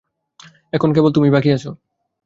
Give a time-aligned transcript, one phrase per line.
[0.73, 1.65] এখন কেবল তুমিই বাকি আছ।